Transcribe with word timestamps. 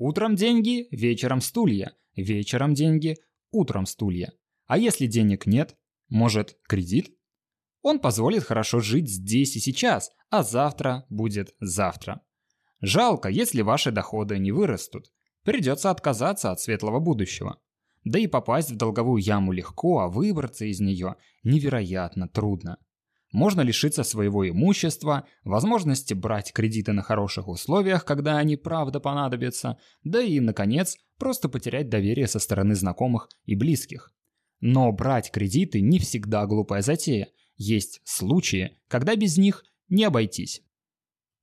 Утром 0.00 0.36
деньги, 0.36 0.86
вечером 0.92 1.40
стулья, 1.40 1.92
вечером 2.14 2.72
деньги, 2.72 3.16
утром 3.50 3.84
стулья. 3.84 4.32
А 4.68 4.78
если 4.78 5.06
денег 5.06 5.44
нет, 5.44 5.76
может 6.08 6.56
кредит? 6.68 7.12
Он 7.82 7.98
позволит 7.98 8.44
хорошо 8.44 8.78
жить 8.78 9.10
здесь 9.10 9.56
и 9.56 9.58
сейчас, 9.58 10.12
а 10.30 10.44
завтра 10.44 11.04
будет 11.08 11.52
завтра. 11.58 12.20
Жалко, 12.80 13.28
если 13.28 13.62
ваши 13.62 13.90
доходы 13.90 14.38
не 14.38 14.52
вырастут. 14.52 15.10
Придется 15.42 15.90
отказаться 15.90 16.52
от 16.52 16.60
светлого 16.60 17.00
будущего. 17.00 17.58
Да 18.04 18.20
и 18.20 18.28
попасть 18.28 18.70
в 18.70 18.76
долговую 18.76 19.20
яму 19.20 19.50
легко, 19.50 19.98
а 19.98 20.08
выбраться 20.08 20.64
из 20.64 20.78
нее 20.78 21.16
невероятно 21.42 22.28
трудно. 22.28 22.78
Можно 23.32 23.60
лишиться 23.60 24.04
своего 24.04 24.48
имущества, 24.48 25.26
возможности 25.44 26.14
брать 26.14 26.52
кредиты 26.52 26.92
на 26.92 27.02
хороших 27.02 27.48
условиях, 27.48 28.04
когда 28.04 28.38
они 28.38 28.56
правда 28.56 29.00
понадобятся, 29.00 29.78
да 30.02 30.22
и, 30.22 30.40
наконец, 30.40 30.96
просто 31.18 31.48
потерять 31.48 31.90
доверие 31.90 32.26
со 32.26 32.38
стороны 32.38 32.74
знакомых 32.74 33.28
и 33.44 33.54
близких. 33.54 34.12
Но 34.60 34.90
брать 34.92 35.30
кредиты 35.30 35.80
не 35.80 35.98
всегда 35.98 36.46
глупая 36.46 36.80
затея. 36.80 37.28
Есть 37.56 38.00
случаи, 38.04 38.78
когда 38.88 39.14
без 39.14 39.36
них 39.36 39.64
не 39.88 40.04
обойтись. 40.04 40.62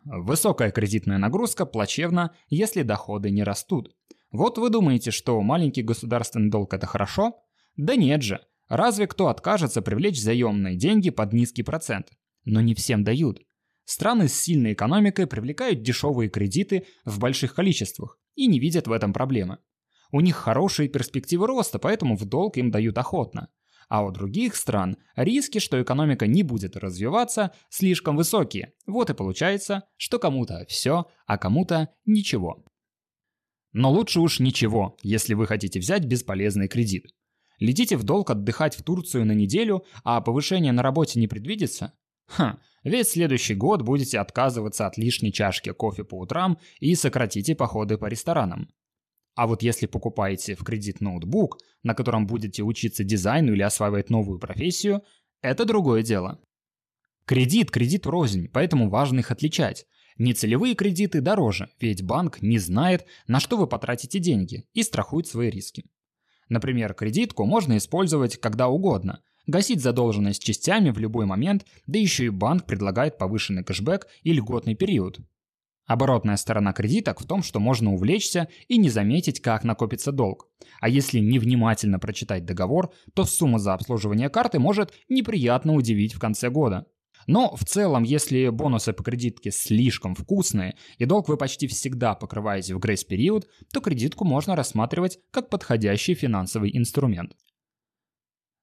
Высокая 0.03 0.71
кредитная 0.71 1.17
нагрузка 1.17 1.65
плачевна, 1.65 2.31
если 2.49 2.83
доходы 2.83 3.29
не 3.29 3.43
растут. 3.43 3.95
Вот 4.31 4.57
вы 4.57 4.69
думаете, 4.69 5.11
что 5.11 5.41
маленький 5.41 5.81
государственный 5.81 6.49
долг 6.49 6.73
это 6.73 6.87
хорошо? 6.87 7.43
Да 7.75 7.95
нет 7.95 8.21
же. 8.21 8.41
Разве 8.67 9.07
кто 9.07 9.27
откажется 9.27 9.81
привлечь 9.81 10.21
заемные 10.21 10.75
деньги 10.75 11.09
под 11.09 11.33
низкий 11.33 11.63
процент? 11.63 12.11
Но 12.45 12.61
не 12.61 12.73
всем 12.73 13.03
дают. 13.03 13.41
Страны 13.85 14.27
с 14.27 14.33
сильной 14.33 14.73
экономикой 14.73 15.27
привлекают 15.27 15.83
дешевые 15.83 16.29
кредиты 16.29 16.87
в 17.05 17.19
больших 17.19 17.53
количествах 17.53 18.17
и 18.33 18.47
не 18.47 18.59
видят 18.59 18.87
в 18.87 18.91
этом 18.91 19.13
проблемы. 19.13 19.59
У 20.11 20.21
них 20.21 20.35
хорошие 20.35 20.89
перспективы 20.89 21.45
роста, 21.47 21.77
поэтому 21.77 22.17
в 22.17 22.25
долг 22.25 22.57
им 22.57 22.71
дают 22.71 22.97
охотно. 22.97 23.49
А 23.87 24.03
у 24.03 24.11
других 24.11 24.55
стран 24.55 24.97
риски, 25.15 25.59
что 25.59 25.81
экономика 25.81 26.25
не 26.25 26.41
будет 26.41 26.75
развиваться, 26.75 27.51
слишком 27.69 28.15
высокие. 28.15 28.73
Вот 28.87 29.11
и 29.11 29.13
получается, 29.13 29.83
что 29.97 30.17
кому-то 30.17 30.65
все, 30.67 31.05
а 31.27 31.37
кому-то 31.37 31.89
ничего. 32.05 32.65
Но 33.73 33.91
лучше 33.91 34.21
уж 34.21 34.39
ничего, 34.39 34.97
если 35.03 35.35
вы 35.35 35.45
хотите 35.45 35.79
взять 35.79 36.05
бесполезный 36.05 36.67
кредит. 36.67 37.07
Летите 37.59 37.97
в 37.97 38.03
долг 38.03 38.29
отдыхать 38.31 38.75
в 38.75 38.83
Турцию 38.83 39.25
на 39.25 39.31
неделю, 39.31 39.85
а 40.03 40.21
повышение 40.21 40.71
на 40.71 40.83
работе 40.83 41.19
не 41.19 41.27
предвидится? 41.27 41.93
Ха, 42.27 42.59
весь 42.83 43.09
следующий 43.09 43.55
год 43.55 43.81
будете 43.81 44.19
отказываться 44.19 44.87
от 44.87 44.97
лишней 44.97 45.31
чашки 45.31 45.71
кофе 45.71 46.03
по 46.03 46.19
утрам 46.19 46.57
и 46.79 46.95
сократите 46.95 47.55
походы 47.55 47.97
по 47.97 48.07
ресторанам. 48.07 48.69
А 49.35 49.47
вот 49.47 49.61
если 49.61 49.85
покупаете 49.85 50.55
в 50.55 50.63
кредит 50.63 51.01
ноутбук, 51.01 51.57
на 51.83 51.93
котором 51.93 52.25
будете 52.25 52.63
учиться 52.63 53.03
дизайну 53.03 53.53
или 53.53 53.61
осваивать 53.61 54.09
новую 54.09 54.39
профессию, 54.39 55.03
это 55.41 55.65
другое 55.65 56.03
дело. 56.03 56.39
Кредит, 57.25 57.69
кредит 57.69 58.05
рознь, 58.05 58.47
поэтому 58.47 58.89
важно 58.89 59.19
их 59.19 59.31
отличать. 59.31 59.85
Нецелевые 60.17 60.75
кредиты 60.75 61.19
дороже, 61.19 61.69
ведь 61.79 62.03
банк 62.03 62.41
не 62.41 62.57
знает, 62.57 63.05
на 63.27 63.41
что 63.41 63.57
вы 63.57 63.67
потратите 63.67 64.19
деньги 64.19 64.65
и 64.73 64.81
страхует 64.81 65.27
свои 65.27 65.49
риски. 65.49 65.85
Например, 66.49 66.93
кредитку 66.93 67.45
можно 67.45 67.77
использовать 67.77 68.37
когда 68.37 68.67
угодно, 68.67 69.21
гасить 69.47 69.81
задолженность 69.81 70.43
частями 70.43 70.91
в 70.91 70.99
любой 70.99 71.25
момент, 71.25 71.65
да 71.87 71.99
еще 71.99 72.25
и 72.25 72.29
банк 72.29 72.65
предлагает 72.65 73.17
повышенный 73.17 73.63
кэшбэк 73.63 74.07
и 74.23 74.33
льготный 74.33 74.75
период. 74.75 75.19
Оборотная 75.85 76.35
сторона 76.35 76.73
кредиток 76.73 77.21
в 77.21 77.27
том, 77.27 77.43
что 77.43 77.59
можно 77.59 77.93
увлечься 77.93 78.47
и 78.67 78.77
не 78.77 78.89
заметить, 78.89 79.39
как 79.39 79.63
накопится 79.63 80.11
долг. 80.11 80.47
А 80.81 80.89
если 80.89 81.19
невнимательно 81.19 81.99
прочитать 81.99 82.43
договор, 82.43 82.91
то 83.13 83.23
сумма 83.23 83.59
за 83.59 83.75
обслуживание 83.75 84.29
карты 84.29 84.57
может 84.57 84.93
неприятно 85.09 85.73
удивить 85.73 86.15
в 86.15 86.19
конце 86.19 86.49
года. 86.49 86.87
Но 87.27 87.55
в 87.55 87.65
целом, 87.65 88.03
если 88.03 88.49
бонусы 88.49 88.93
по 88.93 89.03
кредитке 89.03 89.51
слишком 89.51 90.13
вкусные 90.15 90.75
и 90.97 91.05
долг 91.05 91.27
вы 91.27 91.37
почти 91.37 91.67
всегда 91.67 92.13
покрываете 92.13 92.75
в 92.75 92.79
грейс-период, 92.79 93.47
то 93.73 93.81
кредитку 93.81 94.25
можно 94.25 94.55
рассматривать 94.55 95.19
как 95.31 95.49
подходящий 95.49 96.13
финансовый 96.13 96.75
инструмент. 96.77 97.35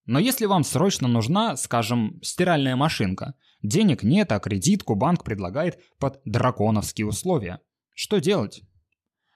Но 0.05 0.19
если 0.19 0.47
вам 0.47 0.65
срочно 0.65 1.09
нужна, 1.09 1.57
скажем, 1.57 2.19
стиральная 2.23 2.77
машинка, 2.77 3.35
денег 3.63 4.03
нет, 4.03 4.33
а 4.33 4.41
кредитку 4.41 4.95
банк 4.95 5.25
предлагает 5.25 5.79
под 5.99 6.21
драконовские 6.25 7.07
условия. 7.07 7.61
Что 7.95 8.19
делать? 8.19 8.63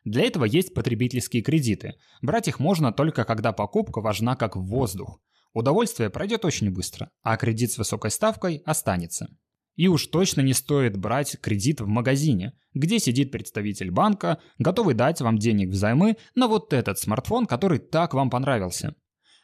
Для 0.05 0.23
этого 0.23 0.45
есть 0.45 0.73
потребительские 0.73 1.43
кредиты. 1.43 1.95
Брать 2.23 2.49
их 2.49 2.61
можно 2.61 2.93
только 2.93 3.25
когда 3.25 3.53
покупка 3.53 4.01
важна 4.01 4.37
как 4.37 4.57
воздух. 4.57 5.21
Удовольствие 5.57 6.11
пройдет 6.11 6.45
очень 6.45 6.71
быстро, 6.71 7.09
а 7.23 7.39
кредит 7.39 7.73
с 7.73 7.79
высокой 7.79 8.11
ставкой 8.11 8.63
останется. 8.67 9.31
И 9.75 9.89
уж 9.89 10.07
точно 10.09 10.43
не 10.43 10.53
стоит 10.53 10.99
брать 10.99 11.41
кредит 11.41 11.81
в 11.81 11.87
магазине, 11.87 12.53
где 12.75 12.99
сидит 12.99 13.33
представитель 13.33 13.91
банка, 13.91 14.39
готовый 14.59 14.95
дать 14.95 15.23
вам 15.23 15.39
денег 15.39 15.71
взаймы 15.71 16.19
на 16.35 16.47
вот 16.47 16.75
этот 16.75 16.99
смартфон, 16.99 17.47
который 17.47 17.79
так 17.79 18.13
вам 18.13 18.29
понравился. 18.29 18.97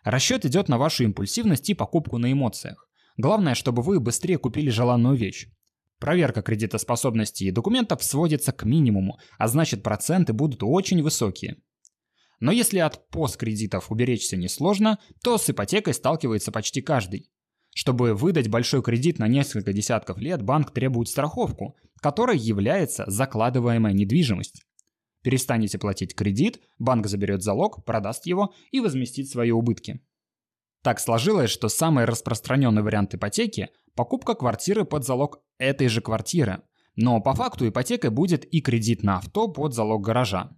Расчет 0.04 0.44
идет 0.44 0.68
на 0.68 0.76
вашу 0.76 1.04
импульсивность 1.04 1.70
и 1.70 1.74
покупку 1.74 2.18
на 2.18 2.30
эмоциях. 2.30 2.90
Главное, 3.16 3.54
чтобы 3.54 3.80
вы 3.80 3.98
быстрее 3.98 4.36
купили 4.36 4.68
желанную 4.68 5.16
вещь. 5.16 5.48
Проверка 5.98 6.42
кредитоспособности 6.42 7.44
и 7.44 7.50
документов 7.50 8.04
сводится 8.04 8.52
к 8.52 8.64
минимуму, 8.64 9.18
а 9.38 9.48
значит 9.48 9.82
проценты 9.82 10.34
будут 10.34 10.62
очень 10.62 11.02
высокие. 11.02 11.56
Но 12.42 12.50
если 12.50 12.80
от 12.80 13.08
посткредитов 13.08 13.92
уберечься 13.92 14.36
несложно, 14.36 14.98
то 15.22 15.38
с 15.38 15.48
ипотекой 15.48 15.94
сталкивается 15.94 16.50
почти 16.50 16.82
каждый. 16.82 17.30
Чтобы 17.72 18.14
выдать 18.14 18.48
большой 18.48 18.82
кредит 18.82 19.20
на 19.20 19.28
несколько 19.28 19.72
десятков 19.72 20.18
лет, 20.18 20.42
банк 20.42 20.72
требует 20.72 21.08
страховку, 21.08 21.76
которой 22.00 22.36
является 22.36 23.04
закладываемая 23.06 23.92
недвижимость. 23.92 24.60
Перестанете 25.22 25.78
платить 25.78 26.16
кредит, 26.16 26.60
банк 26.80 27.06
заберет 27.06 27.44
залог, 27.44 27.84
продаст 27.84 28.26
его 28.26 28.52
и 28.72 28.80
возместит 28.80 29.28
свои 29.28 29.52
убытки. 29.52 30.00
Так 30.82 30.98
сложилось, 30.98 31.48
что 31.48 31.68
самый 31.68 32.06
распространенный 32.06 32.82
вариант 32.82 33.14
ипотеки– 33.14 33.68
покупка 33.94 34.34
квартиры 34.34 34.84
под 34.84 35.04
залог 35.04 35.38
этой 35.58 35.86
же 35.86 36.00
квартиры. 36.00 36.62
Но 36.96 37.20
по 37.20 37.34
факту 37.34 37.68
ипотекой 37.68 38.10
будет 38.10 38.44
и 38.44 38.60
кредит 38.60 39.04
на 39.04 39.18
авто 39.18 39.46
под 39.46 39.74
залог 39.74 40.02
гаража. 40.02 40.50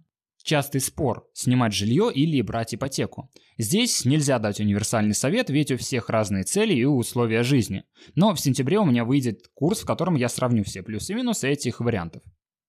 Частый 0.45 0.79
спор– 0.79 1.27
снимать 1.33 1.73
жилье 1.73 2.11
или 2.13 2.39
брать 2.43 2.75
ипотеку. 2.75 3.31
Здесь 3.57 4.05
нельзя 4.05 4.37
дать 4.37 4.59
универсальный 4.59 5.15
совет, 5.15 5.49
ведь 5.49 5.71
у 5.71 5.77
всех 5.77 6.07
разные 6.11 6.43
цели 6.43 6.75
и 6.75 6.85
условия 6.85 7.41
жизни. 7.41 7.83
Но 8.13 8.31
в 8.35 8.39
сентябре 8.39 8.77
у 8.77 8.85
меня 8.85 9.05
выйдет 9.05 9.47
курс, 9.55 9.79
в 9.81 9.87
котором 9.87 10.13
я 10.13 10.29
сравню 10.29 10.63
все 10.63 10.83
плюсы 10.83 11.13
и 11.13 11.15
минусы 11.15 11.49
этих 11.49 11.79
вариантов. 11.79 12.21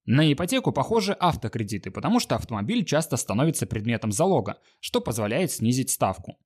На 0.06 0.32
ипотеку 0.32 0.72
похожи 0.72 1.12
автокредиты, 1.12 1.90
потому 1.90 2.18
что 2.18 2.34
автомобиль 2.36 2.82
часто 2.82 3.18
становится 3.18 3.66
предметом 3.66 4.10
залога, 4.10 4.58
что 4.80 5.02
позволяет 5.02 5.52
снизить 5.52 5.90
ставку. 5.90 6.38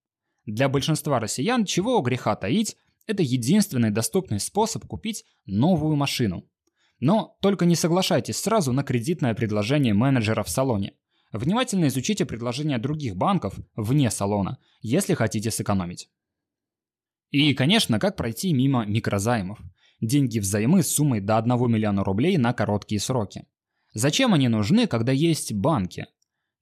Для 0.46 0.68
большинства 0.68 1.20
россиян, 1.20 1.64
чего 1.64 2.00
греха 2.00 2.34
таить, 2.34 2.76
это 3.06 3.22
единственный 3.22 3.92
доступный 3.92 4.40
способ 4.40 4.84
купить 4.84 5.24
новую 5.46 5.94
машину. 5.94 6.50
Но 6.98 7.36
только 7.40 7.66
не 7.66 7.76
соглашайтесь 7.76 8.38
сразу 8.38 8.72
на 8.72 8.82
кредитное 8.82 9.34
предложение 9.34 9.94
менеджера 9.94 10.42
в 10.42 10.50
салоне. 10.50 10.94
Внимательно 11.32 11.86
изучите 11.86 12.26
предложения 12.26 12.78
других 12.78 13.16
банков 13.16 13.54
вне 13.76 14.10
салона, 14.10 14.58
если 14.80 15.14
хотите 15.14 15.50
сэкономить. 15.50 16.08
И, 17.30 17.54
конечно, 17.54 18.00
как 18.00 18.16
пройти 18.16 18.52
мимо 18.52 18.84
микрозаймов. 18.84 19.60
Деньги 20.00 20.38
взаймы 20.40 20.82
с 20.82 20.94
суммой 20.94 21.20
до 21.20 21.38
1 21.38 21.70
миллиона 21.70 22.02
рублей 22.02 22.36
на 22.36 22.52
короткие 22.52 23.00
сроки. 23.00 23.46
Зачем 23.94 24.34
они 24.34 24.48
нужны, 24.48 24.86
когда 24.86 25.12
есть 25.12 25.52
банки? 25.52 26.06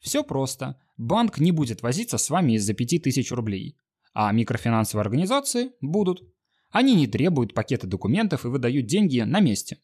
Все 0.00 0.22
просто. 0.22 0.78
Банк 0.97 1.38
не 1.38 1.53
будет 1.53 1.82
возиться 1.82 2.18
с 2.18 2.28
вами 2.28 2.53
из-за 2.53 2.74
5000 2.74 3.30
рублей. 3.32 3.78
А 4.12 4.30
микрофинансовые 4.32 5.03
организации 5.03 5.71
будут. 5.80 6.22
Они 6.71 6.94
не 6.94 7.06
требуют 7.06 7.54
пакета 7.54 7.86
документов 7.86 8.44
и 8.44 8.48
выдают 8.48 8.86
деньги 8.86 9.21
на 9.21 9.41
месте. 9.41 9.78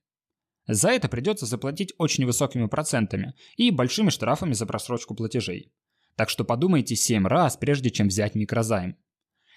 За 0.66 0.90
это 0.90 1.08
придется 1.08 1.46
заплатить 1.46 1.92
очень 1.98 2.24
высокими 2.24 2.66
процентами 2.66 3.34
и 3.56 3.70
большими 3.70 4.10
штрафами 4.10 4.54
за 4.54 4.66
просрочку 4.66 5.14
платежей. 5.14 5.72
Так 6.16 6.30
что 6.30 6.44
подумайте 6.44 6.96
7 6.96 7.26
раз, 7.26 7.56
прежде 7.56 7.90
чем 7.90 8.08
взять 8.08 8.34
микрозайм. 8.34 8.96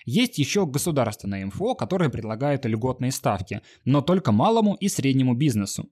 Есть 0.05 0.37
еще 0.37 0.65
государственное 0.65 1.43
инфо, 1.43 1.75
которое 1.75 2.09
предлагает 2.09 2.65
льготные 2.65 3.11
ставки, 3.11 3.61
но 3.83 4.01
только 4.01 4.31
малому 4.31 4.75
и 4.75 4.87
среднему 4.87 5.35
бизнесу. 5.35 5.89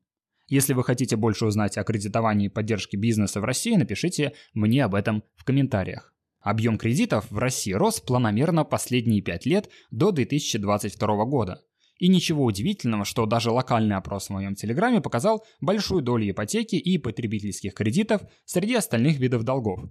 Если 0.48 0.74
вы 0.74 0.84
хотите 0.84 1.16
больше 1.16 1.46
узнать 1.46 1.78
о 1.78 1.84
кредитовании 1.84 2.46
и 2.46 2.50
поддержке 2.50 2.98
бизнеса 2.98 3.42
в 3.42 3.46
России, 3.46 3.76
напишите 3.76 4.34
мне 4.54 4.84
об 4.86 4.96
этом 4.96 5.24
в 5.36 5.44
комментариях. 5.44 6.14
Объем 6.40 6.78
кредитов 6.78 7.30
в 7.32 7.38
России 7.40 7.74
рос 7.74 8.00
планомерно 8.00 8.64
последние 8.64 9.24
5 9.24 9.46
лет 9.48 9.70
до 9.90 10.12
2022 10.12 11.26
года. 11.26 11.65
И 11.98 12.10
ничего 12.10 12.44
удивительного, 12.44 13.06
что 13.06 13.26
даже 13.26 13.52
локальный 13.52 13.96
опрос 13.96 14.28
в 14.28 14.32
моем 14.32 14.56
телеграме 14.56 15.02
показал 15.02 15.46
большую 15.62 16.02
долю 16.02 16.30
ипотеки 16.30 16.76
и 16.76 16.98
потребительских 16.98 17.74
кредитов 17.74 18.22
среди 18.44 18.76
остальных 18.76 19.18
видов 19.18 19.44
долгов. 19.44 19.90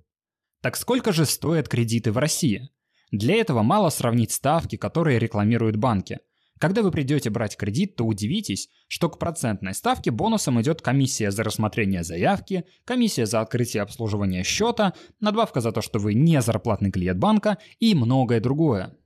Так 0.61 0.77
сколько 0.77 1.13
же 1.13 1.25
стоят 1.25 1.69
кредиты 1.69 2.13
в 2.13 2.19
России? 2.19 2.71
Для 3.11 3.37
этого 3.37 3.63
мало 3.63 3.91
сравнить 3.91 4.33
ставки, 4.33 4.77
которые 4.77 5.19
рекламируют 5.19 5.77
банки. 5.77 6.19
Когда 6.59 6.83
вы 6.83 6.91
придете 6.91 7.31
брать 7.31 7.57
кредит, 7.57 7.97
то 7.97 8.05
удивитесь, 8.05 8.69
что 8.89 9.09
к 9.09 9.19
процентной 9.19 9.75
ставке 9.75 10.11
бонусом 10.11 10.61
идет 10.61 10.83
комиссия 10.83 11.31
за 11.31 11.43
рассмотрение 11.43 12.05
заявки, 12.05 12.65
комиссия 12.85 13.27
за 13.27 13.41
открытие 13.41 13.83
обслуживания 13.83 14.45
счета, 14.45 14.95
надбавка 15.21 15.61
за 15.61 15.73
то, 15.73 15.83
что 15.83 15.99
вы 15.99 16.15
не 16.15 16.41
зарплатный 16.41 16.91
клиент 16.91 17.19
банка 17.19 17.59
и 17.81 17.95
многое 17.95 18.41
другое. 18.41 18.97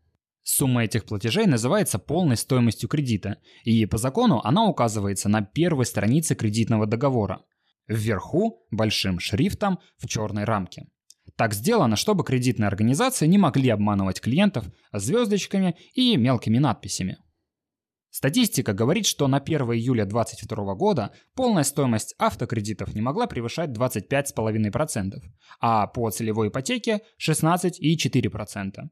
Сумма 0.51 0.85
этих 0.85 1.05
платежей 1.05 1.45
называется 1.45 1.99
полной 1.99 2.39
стоимостью 2.39 2.89
кредита, 2.89 3.37
и 3.65 3.85
по 3.85 3.99
закону 3.99 4.41
она 4.43 4.65
указывается 4.65 5.29
на 5.29 5.43
первой 5.43 5.85
странице 5.85 6.35
кредитного 6.35 6.87
договора. 6.87 7.43
Вверху, 7.87 8.67
большим 8.71 9.21
шрифтом, 9.21 9.79
в 9.99 10.09
черной 10.09 10.45
рамке. 10.45 10.87
Так 11.37 11.53
сделано, 11.53 11.97
чтобы 11.97 12.25
кредитные 12.25 12.67
организации 12.67 13.27
не 13.27 13.37
могли 13.37 13.69
обманывать 13.69 14.23
клиентов 14.23 14.65
звездочками 14.91 15.77
и 15.93 16.17
мелкими 16.17 16.57
надписями. 16.57 17.19
Статистика 18.09 18.73
говорит, 18.73 19.05
что 19.05 19.29
на 19.29 19.37
1 19.37 19.61
июля 19.75 20.07
2022 20.07 20.75
года 20.77 21.13
полная 21.35 21.63
стоимость 21.63 22.15
автокредитов 22.19 22.95
не 22.95 23.03
могла 23.03 23.27
превышать 23.27 23.69
25,5%, 23.69 25.13
а 25.61 25.87
по 25.89 26.09
целевой 26.11 26.49
ипотеке 26.49 27.03
16,4%. 27.21 28.89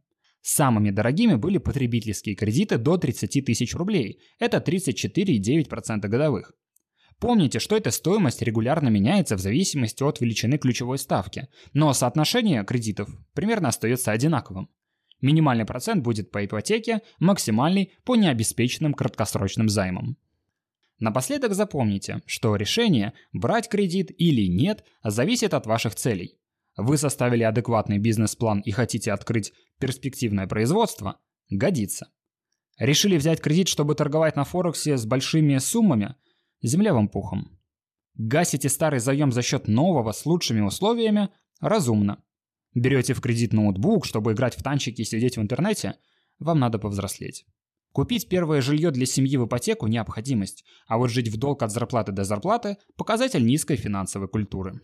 Самыми 0.49 0.91
дорогими 0.91 1.35
были 1.35 1.59
потребительские 1.59 2.37
кредиты 2.37 2.79
до 2.79 2.99
30 2.99 3.45
тысяч 3.45 3.75
рублей. 3.75 4.21
Это 4.39 4.59
34,9% 4.59 6.07
годовых. 6.07 6.53
Помните, 7.19 7.59
что 7.59 7.77
эта 7.77 7.91
стоимость 7.91 8.43
регулярно 8.43 8.89
меняется 8.89 9.35
в 9.35 9.41
зависимости 9.41 10.05
от 10.05 10.21
величины 10.21 10.57
ключевой 10.59 10.99
ставки, 10.99 11.49
но 11.73 11.93
соотношение 11.93 12.65
кредитов 12.65 13.09
примерно 13.35 13.71
остается 13.71 14.13
одинаковым. 14.13 14.71
Минимальный 15.21 15.65
процент 15.65 16.05
будет 16.05 16.31
по 16.31 16.45
ипотеке, 16.45 17.01
максимальный 17.19 17.95
по 18.05 18.15
необеспеченным 18.15 18.95
краткосрочным 18.95 19.69
займам. 19.69 20.17
Напоследок 21.01 21.55
запомните, 21.55 22.23
что 22.25 22.55
решение, 22.55 23.15
брать 23.33 23.69
кредит 23.69 24.13
или 24.17 24.47
нет, 24.47 24.85
зависит 25.03 25.55
от 25.55 25.67
ваших 25.67 25.97
целей. 25.97 26.39
Вы 26.77 26.99
составили 26.99 27.43
адекватный 27.43 27.99
бизнес-план 27.99 28.61
и 28.61 28.71
хотите 28.71 29.11
открыть 29.11 29.53
перспективное 29.79 30.47
производство? 30.47 31.21
Годится. 31.51 32.09
Решили 32.79 33.17
взять 33.17 33.41
кредит, 33.41 33.69
чтобы 33.69 33.95
торговать 33.95 34.37
на 34.37 34.45
Форексе 34.45 34.97
с 34.97 35.07
большими 35.07 35.59
суммами? 35.59 36.17
Земля 36.63 36.93
вам 36.93 37.09
пухом. 37.09 37.59
Гасите 38.15 38.69
старый 38.69 39.01
заем 39.01 39.33
за 39.33 39.43
счет 39.43 39.69
нового 39.69 40.13
с 40.13 40.27
лучшими 40.27 40.61
условиями? 40.61 41.29
Разумно. 41.61 42.23
Берете 42.75 43.15
в 43.15 43.21
кредит 43.21 43.53
ноутбук, 43.53 44.05
чтобы 44.05 44.33
играть 44.33 44.57
в 44.57 44.63
танчики 44.63 45.03
и 45.03 45.05
сидеть 45.05 45.37
в 45.37 45.41
интернете? 45.41 45.97
Вам 46.39 46.59
надо 46.59 46.79
повзрослеть. 46.79 47.47
Купить 47.93 48.29
первое 48.29 48.61
жилье 48.61 48.91
для 48.91 49.07
семьи 49.07 49.39
в 49.39 49.47
ипотеку– 49.47 49.87
необходимость, 49.89 50.65
а 50.87 50.99
вот 50.99 51.09
жить 51.09 51.29
в 51.29 51.39
долг 51.39 51.63
от 51.63 51.73
зарплаты 51.73 52.13
до 52.13 52.25
зарплаты– 52.25 52.77
показатель 52.99 53.43
низкой 53.43 53.77
финансовой 53.77 54.29
культуры. 54.29 54.83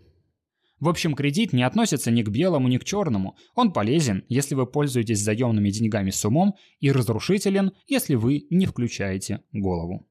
В 0.83 0.89
общем, 0.89 1.15
кредит 1.15 1.53
не 1.53 1.63
относится 1.63 2.11
ни 2.11 2.25
к 2.25 2.29
белому, 2.29 2.67
ни 2.67 2.77
к 2.77 2.83
черному. 2.83 3.37
Он 3.55 3.73
полезен, 3.73 4.25
если 4.29 4.57
вы 4.57 4.67
пользуетесь 4.67 5.21
заемными 5.21 5.71
деньгами 5.71 6.11
с 6.11 6.25
умом, 6.25 6.57
и 6.81 6.91
разрушителен, 6.91 7.71
если 7.87 8.17
вы 8.17 8.49
не 8.51 8.67
включаете 8.67 9.45
голову. 9.53 10.09